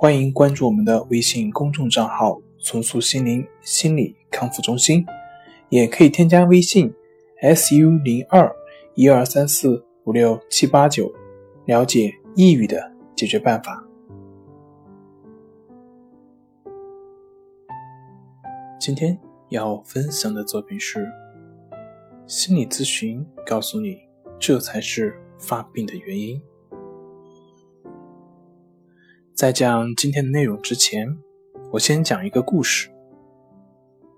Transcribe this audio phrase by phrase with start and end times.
[0.00, 5.04] 欢迎关注我们的微信公众账号“重塑心灵心理康复中心”，
[5.70, 6.94] 也可以添加微信
[7.42, 8.48] “su 零二
[8.94, 11.12] 一二三四五六七八九”，
[11.66, 13.84] 了解抑郁的解决办法。
[18.78, 19.18] 今天
[19.48, 21.08] 要分享的作品是：
[22.24, 23.98] 心理咨询告诉你，
[24.38, 26.40] 这才是发病的原因。
[29.38, 31.16] 在讲今天的内容之前，
[31.70, 32.90] 我先讲一个故事。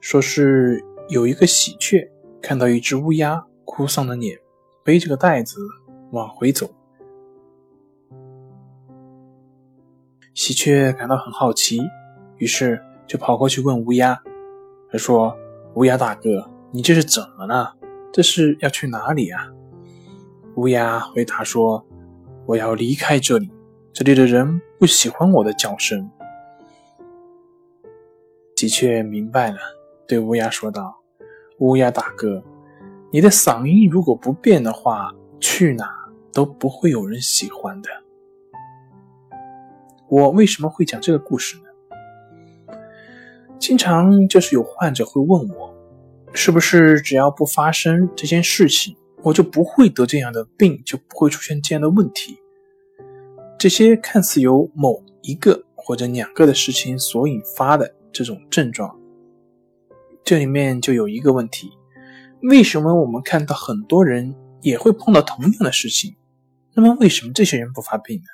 [0.00, 4.38] 说是有一个喜鹊看到一只乌鸦哭丧的脸，
[4.82, 5.58] 背着个袋子
[6.12, 6.70] 往回走。
[10.32, 11.82] 喜鹊感到很好奇，
[12.38, 14.18] 于是就跑过去问乌鸦
[14.90, 15.36] ：“他说，
[15.74, 17.76] 乌鸦大哥，你这是怎么了？
[18.14, 19.52] 这是要去哪里啊？”
[20.56, 21.86] 乌鸦回答说
[22.48, 23.51] ：“我要离开这里。”
[23.94, 26.10] 这里的人不喜欢我的叫声。
[28.56, 29.58] 喜鹊明白了，
[30.08, 30.98] 对乌鸦说道
[31.60, 32.42] ：“乌鸦大哥，
[33.12, 35.92] 你的嗓音如果不变的话，去哪
[36.32, 37.90] 都不会有人喜欢的。”
[40.08, 42.74] 我为什么会讲这个故事呢？
[43.58, 45.74] 经常就是有患者会问我，
[46.32, 52.38] 是不是只要不发生这件事情，我就不会得这样的病，就不会出现这样的问题？
[53.62, 58.98] 这些看似由某一个或者两个的事情所引发的这种症状，
[60.24, 61.70] 这里面就有一个问题：
[62.42, 66.16] 为什么我们看到很多人也会碰到同样的事情？
[66.74, 68.24] 那么为什么这些人不发病呢？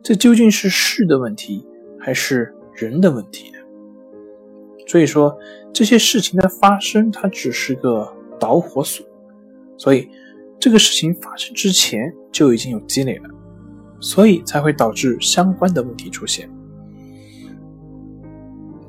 [0.00, 1.66] 这究竟是事的问题
[1.98, 3.58] 还是人的问题呢？
[4.86, 5.36] 所以说，
[5.74, 8.08] 这些事情的发生，它只是个
[8.38, 9.04] 导火索，
[9.76, 10.08] 所以
[10.60, 13.28] 这个事情发生之前就已经有积累了。
[14.00, 16.50] 所以才会导致相关的问题出现。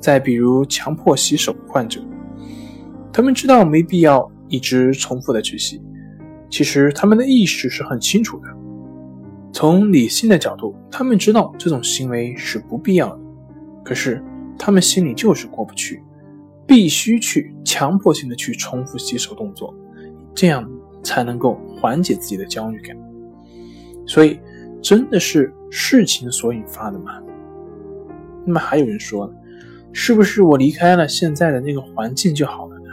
[0.00, 2.02] 再比如强迫洗手患者，
[3.12, 5.80] 他们知道没必要一直重复的去洗，
[6.50, 8.48] 其实他们的意识是很清楚的。
[9.52, 13.22] 从理性的角度，他们知道这种行为是不必要的，
[13.84, 14.20] 可是
[14.58, 16.02] 他们心里就是过不去，
[16.66, 19.72] 必须去强迫性的去重复洗手动作，
[20.34, 20.68] 这样
[21.02, 22.96] 才能够缓解自己的焦虑感。
[24.06, 24.40] 所以。
[24.82, 27.12] 真的是事情所引发的吗？
[28.44, 29.32] 那么还有人说，
[29.92, 32.90] 是不是我离开了现在的那个环境就好了呢？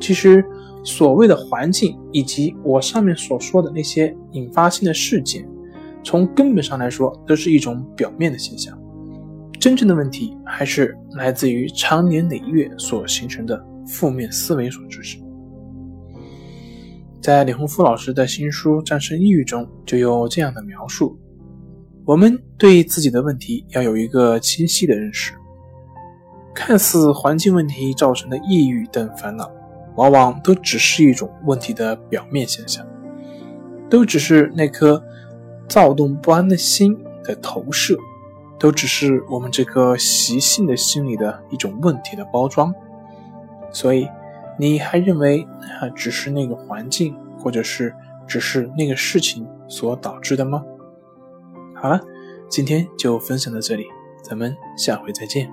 [0.00, 0.44] 其实，
[0.82, 5.48] 所谓的环境以及我上面所说的那些引发性的事件，
[6.02, 8.76] 从根本上来说都是一种表面的现象。
[9.58, 15.18] 真正的问题还是来自于长年累月所形成的负面思维所致使。
[17.26, 21.18] 在李洪福老师的新书《战胜抑郁》中就有这样的描述：
[22.04, 25.34] 我们对自己的问题要有一个清晰的认识。
[26.54, 29.50] 看似环境问题造成的抑郁等烦恼，
[29.96, 32.86] 往往都只是一种问题的表面现象，
[33.90, 35.02] 都只是那颗
[35.68, 37.98] 躁动不安的心的投射，
[38.56, 42.72] 都只是我们这颗习性的心理的一种问题的包装。
[43.72, 44.06] 所以。
[44.58, 45.46] 你还认为
[45.80, 47.94] 啊，只是那个环境，或者是
[48.26, 50.64] 只是那个事情所导致的吗？
[51.74, 52.00] 好了，
[52.48, 53.86] 今天就分享到这里，
[54.22, 55.52] 咱们下回再见。